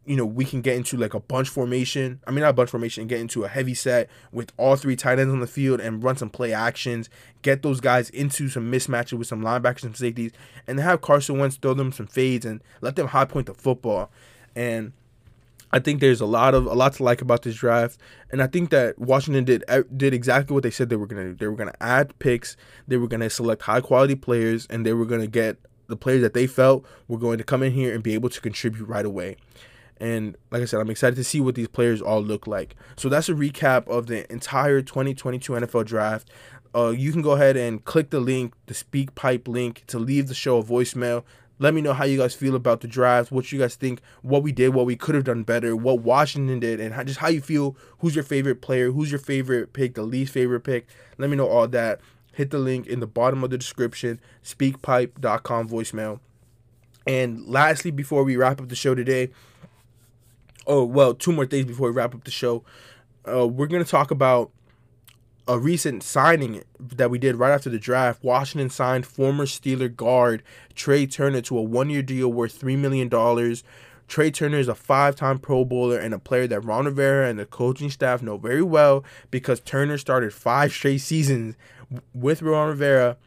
[0.06, 2.20] you know, we can get into like a bunch formation.
[2.28, 5.20] I mean, not a bunch formation, get into a heavy set with all three tight
[5.20, 7.10] ends on the field and run some play actions,
[7.42, 10.32] get those guys into some mismatches with some linebackers and safeties,
[10.68, 14.12] and have Carson Wentz throw them some fades and let them high point the football.
[14.56, 14.92] And
[15.72, 17.98] I think there's a lot of a lot to like about this draft,
[18.30, 19.64] and I think that Washington did
[19.96, 21.36] did exactly what they said they were gonna do.
[21.36, 25.06] They were gonna add picks, they were gonna select high quality players, and they were
[25.06, 28.14] gonna get the players that they felt were going to come in here and be
[28.14, 29.36] able to contribute right away.
[30.04, 32.76] And like I said, I'm excited to see what these players all look like.
[32.98, 36.30] So that's a recap of the entire 2022 NFL draft.
[36.76, 40.34] Uh, you can go ahead and click the link, the SpeakPipe link, to leave the
[40.34, 41.24] show a voicemail.
[41.58, 44.44] Let me know how you guys feel about the draft, what you guys think, what
[44.44, 47.30] we did, what we could have done better, what Washington did, and how, just how
[47.30, 47.78] you feel.
[48.00, 48.92] Who's your favorite player?
[48.92, 49.96] Who's your favorite pick?
[49.96, 50.86] The least favorite pick?
[51.18, 52.02] Let me know all that.
[52.34, 56.20] Hit the link in the bottom of the description, speakpipe.com voicemail.
[57.08, 59.30] And lastly, before we wrap up the show today,
[60.68, 62.64] oh well, two more things before we wrap up the show.
[63.28, 64.52] Uh, we're gonna talk about
[65.48, 68.24] a recent signing that we did right after the draft.
[68.24, 70.42] Washington signed former Steeler guard
[70.76, 73.64] Trai Turner to a one-year deal worth three million dollars.
[74.08, 77.46] Trai Turner is a five-time Pro Bowler and a player that Ron Rivera and the
[77.46, 81.56] coaching staff know very well because Turner started five straight seasons
[82.14, 83.18] with Ron Rivera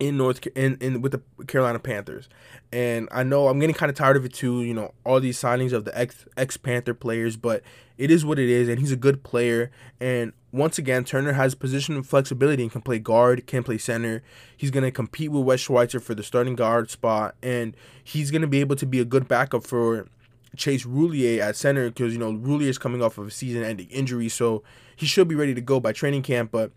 [0.00, 2.28] in North in, in with the Carolina Panthers.
[2.72, 5.38] And I know I'm getting kind of tired of it too, you know, all these
[5.38, 7.62] signings of the ex ex Panther players, but
[7.96, 11.54] it is what it is and he's a good player and once again Turner has
[11.54, 14.22] position flexibility and can play guard, can play center.
[14.56, 18.42] He's going to compete with Wes Schweitzer for the starting guard spot and he's going
[18.42, 20.08] to be able to be a good backup for
[20.56, 24.28] Chase Roullier at center because you know Roullier is coming off of a season-ending injury,
[24.28, 24.62] so
[24.96, 26.50] he should be ready to go by training camp.
[26.50, 26.70] But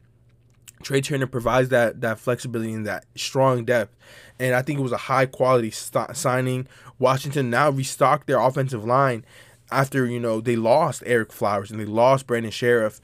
[0.83, 3.95] Trai Turner provides that that flexibility and that strong depth,
[4.39, 6.67] and I think it was a high quality st- signing.
[6.99, 9.25] Washington now restocked their offensive line
[9.71, 12.99] after you know they lost Ereck Flowers and they lost Brandon Scherff.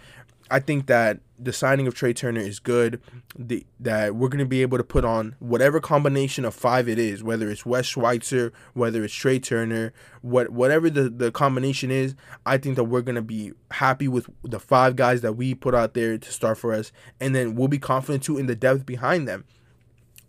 [0.54, 3.02] I think that the signing of Trai Turner is good.
[3.36, 7.00] The, that we're going to be able to put on whatever combination of five it
[7.00, 12.14] is, whether it's Wes Schweitzer, whether it's Trai Turner, what whatever the, the combination is.
[12.46, 15.74] I think that we're going to be happy with the five guys that we put
[15.74, 18.86] out there to start for us, and then we'll be confident too in the depth
[18.86, 19.46] behind them.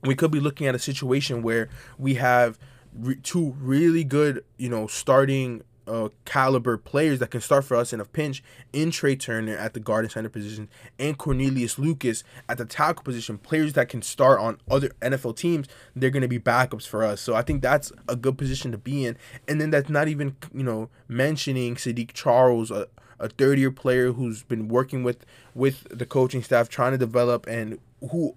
[0.04, 2.58] We could be looking at a situation where we have
[2.98, 7.92] re- two really good, you know, starting uh, caliber players that can start for us
[7.92, 8.42] in a pinch
[8.72, 10.68] in Trai Turner at the guard and center position
[10.98, 15.68] and Cornelius Lucas at the tackle position, players that can start on other NFL teams,
[15.94, 17.20] they're going to be backups for us.
[17.20, 19.16] So I think that's a good position to be in.
[19.46, 24.12] And then that's not even, you know, mentioning Saahdiq Charles, a, a third year player
[24.12, 25.24] who's been working with
[25.54, 27.78] with the coaching staff trying to develop and
[28.10, 28.36] who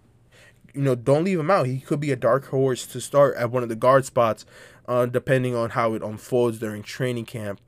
[0.78, 1.66] you know, don't leave him out.
[1.66, 4.46] He could be a dark horse to start at one of the guard spots
[4.88, 7.60] uh, depending on how it unfolds during training camp.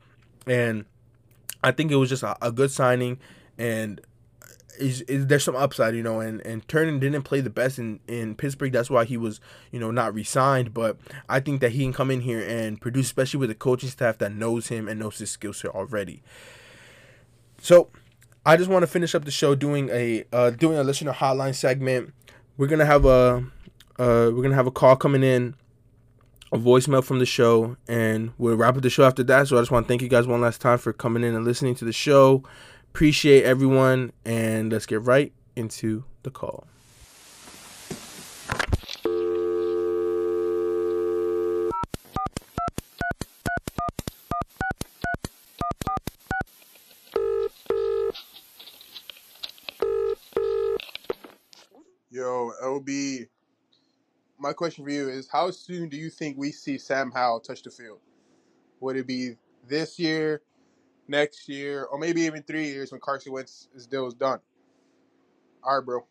[0.46, 0.84] And
[1.62, 3.18] I think it was just a, a good signing,
[3.58, 4.00] and
[4.78, 8.00] is, is there's some upside, you know, and and Turner didn't play the best in
[8.08, 8.72] in Pittsburgh.
[8.72, 9.40] That's why he was,
[9.70, 10.72] you know, not re-signed.
[10.72, 10.96] But
[11.28, 14.18] I think that he can come in here and produce, especially with a coaching staff
[14.18, 16.22] that knows him and knows his skill set already.
[17.60, 17.90] So,
[18.46, 21.54] I just want to finish up the show doing a uh, doing a listener hotline
[21.54, 22.14] segment.
[22.56, 23.44] We're gonna have a
[23.98, 25.54] uh, we're gonna have a call coming in,
[26.52, 29.48] a voicemail from the show, and we'll wrap up the show after that.
[29.48, 31.44] So I just want to thank you guys one last time for coming in and
[31.44, 32.42] listening to the show.
[32.90, 36.66] Appreciate everyone, and let's get right into the call.
[52.12, 53.28] Yo, LB,
[54.50, 57.62] my question for you is how soon do you think we see Sam Howell touch
[57.62, 58.00] the field?
[58.80, 59.36] Would it be
[59.68, 60.42] this year,
[61.06, 64.40] next year, or maybe even three years when Carson Wentz's deal is done?
[65.62, 66.04] All right, bro.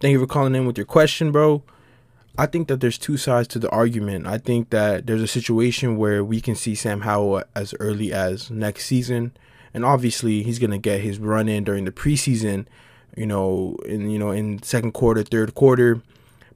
[0.00, 1.62] Thank you for calling in with your question, bro.
[2.36, 4.26] I think that there's two sides to the argument.
[4.26, 8.50] I think that there's a situation where we can see Sam Howell as early as
[8.50, 9.30] next season,
[9.72, 12.66] and obviously he's gonna get his run in during the preseason,
[13.16, 16.02] you know, in you know in second quarter, third quarter.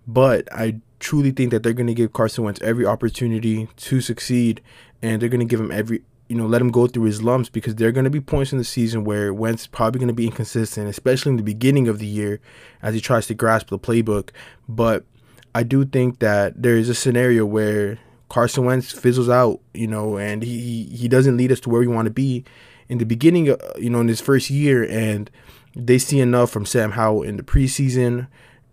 [0.06, 4.60] But I truly think that they're gonna give Carson Wentz every opportunity to succeed,
[5.02, 7.74] and they're gonna give him every you know let him go through his lumps because
[7.76, 10.14] there are going to be points in the season where Wentz is probably going to
[10.14, 12.40] be inconsistent, especially in the beginning of the year
[12.82, 14.30] as he tries to grasp the playbook.
[14.68, 15.04] But
[15.54, 17.98] I do think that there is a scenario where
[18.28, 21.86] Carson Wentz fizzles out, you know, and he he doesn't lead us to where we
[21.86, 22.44] want to be
[22.88, 25.30] in the beginning, of, you know, in his first year, and
[25.76, 28.26] they see enough from Sam Howell in the preseason,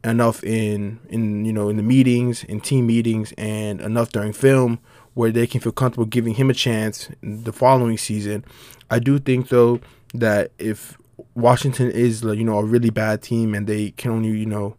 [0.04, 4.80] enough in in you know in the meetings, in team meetings, and enough during film
[5.14, 8.46] where they can feel comfortable giving him a chance the following season.
[8.90, 9.82] I do think though
[10.14, 10.98] that if
[11.36, 14.76] Washington is you know a really bad team and they can only you know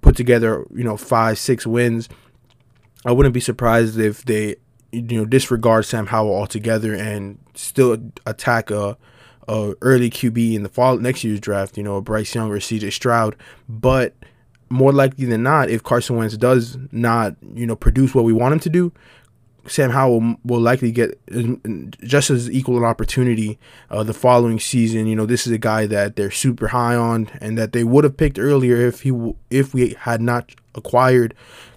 [0.00, 2.08] put together you know five six wins,
[3.04, 4.56] I wouldn't be surprised if they
[4.92, 7.96] you know disregard Sam Howell altogether and still
[8.26, 8.96] attack a,
[9.48, 11.76] a early QB in the fall next year's draft.
[11.76, 13.36] You know, Bryce Young or CJ Stroud,
[13.68, 14.14] but
[14.72, 18.54] more likely than not, if Carson Wentz does not, you know, produce what we want
[18.54, 18.92] him to do,
[19.66, 21.20] Sam Howell will likely get
[22.00, 23.58] just as equal an opportunity
[23.90, 25.06] uh, the following season.
[25.06, 28.04] You know, this is a guy that they're super high on and that they would
[28.04, 29.12] have picked earlier if he
[29.50, 31.34] if we had not acquired,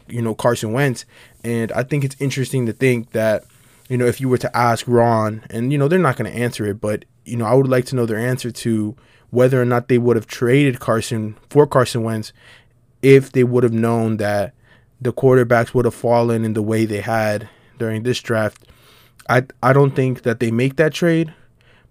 [0.08, 1.06] you know, Carson Wentz.
[1.44, 3.44] And I think it's interesting to think that,
[3.90, 6.38] you know, if you were to ask Ron, and you know they're not going to
[6.38, 8.96] answer it, but you know I would like to know their answer to
[9.30, 12.32] whether or not they would have traded Carson for Carson Wentz
[13.06, 14.52] if they would have known that
[15.00, 17.48] the quarterbacks would have fallen in the way they had
[17.78, 18.66] during this draft.
[19.30, 21.32] I I don't think that they make that trade,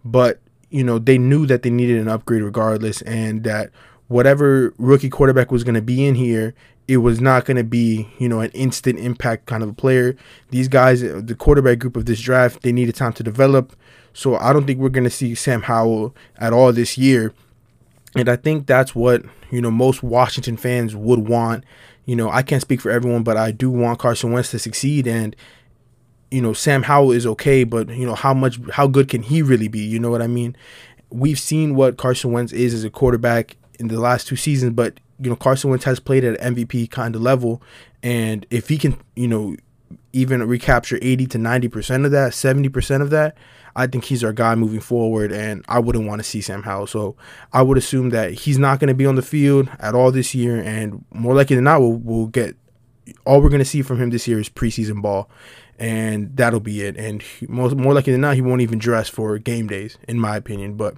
[0.04, 0.40] but
[0.70, 3.70] you know they knew that they needed an upgrade regardless, and that
[4.08, 6.52] whatever rookie quarterback was going to be in here,
[6.88, 10.16] it was not going to be you know an instant impact kind of a player.
[10.50, 13.76] These guys, the quarterback group of this draft, they needed time to develop.
[14.14, 17.32] So I don't think we're going to see Sam Howell at all this year.
[18.16, 21.64] And I think that's what, you know, most Washington fans would want.
[22.06, 25.06] You know, I can't speak for everyone, but I do want Carson Wentz to succeed
[25.06, 25.34] and
[26.34, 29.40] you know, Sam Howell is okay, but you know, how much how good can he
[29.40, 29.78] really be?
[29.78, 30.56] You know what I mean?
[31.10, 34.98] We've seen what Carson Wentz is as a quarterback in the last two seasons, but
[35.20, 37.62] you know, Carson Wentz has played at an MVP kind of level,
[38.02, 39.54] and if he can, you know,
[40.12, 43.36] even recapture 80 to 90% of that, 70% of that,
[43.76, 46.86] I think he's our guy moving forward, and I wouldn't want to see Sam Howell.
[46.86, 47.16] So
[47.52, 50.34] I would assume that he's not going to be on the field at all this
[50.34, 52.56] year, and more likely than not, we'll, we'll get
[53.26, 55.28] all we're going to see from him this year is preseason ball,
[55.78, 56.96] and that'll be it.
[56.96, 60.18] And he, more, more likely than not, he won't even dress for game days, in
[60.18, 60.76] my opinion.
[60.76, 60.96] But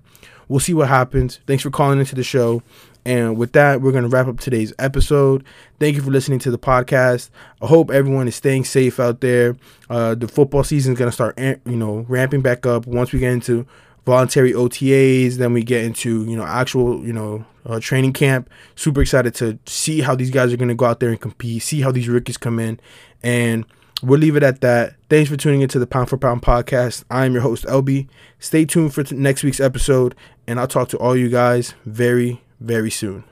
[0.49, 1.41] we'll see what happens.
[1.47, 2.63] Thanks for calling into the show.
[3.07, 5.45] And with that, we're going to wrap up today's episode.
[5.79, 7.31] Thank you for listening to the podcast.
[7.63, 9.57] I hope everyone is staying safe out there.
[9.89, 13.21] Uh, the football season is going to start, you know, ramping back up once we
[13.21, 13.65] get into
[14.07, 15.37] voluntary OTAs.
[15.37, 18.51] Then we get into, you know, actual, you know, uh, training camp.
[18.75, 21.63] Super excited to see how these guys are going to go out there and compete,
[21.63, 22.81] see how these rookies come in.
[23.23, 23.65] And
[24.03, 24.95] we'll leave it at that.
[25.09, 27.05] Thanks for tuning into the Pound for Pound podcast.
[27.09, 28.09] I'm your host, LB.
[28.41, 30.17] Stay tuned for t- next week's episode,
[30.49, 33.25] and I'll talk to all you guys very, very soon.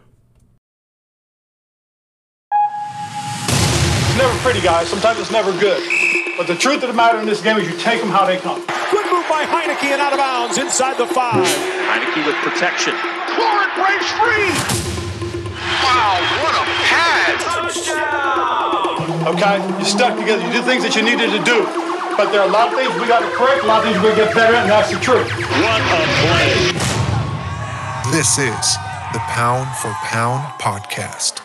[2.51, 4.89] It's never pretty, guys.
[4.89, 5.83] Sometimes it's never good.
[6.37, 8.37] But the truth of the matter in this game is you take them how they
[8.39, 8.59] come.
[8.91, 11.43] Good move by Heinicke and out of bounds inside the five.
[11.43, 12.95] Heinicke with protection.
[13.35, 14.51] Florent breaks free.
[15.83, 17.43] Wow, what a pass.
[19.35, 19.57] Okay?
[19.79, 20.45] You're stuck together.
[20.47, 21.64] You did things that you needed to do.
[22.16, 23.99] But there are a lot of things we got to correct, a lot of things
[23.99, 25.27] we got to get better at, and that's the truth.
[25.59, 26.70] What a play.
[28.14, 28.84] This is
[29.14, 31.40] the Pound for Pound Podcast.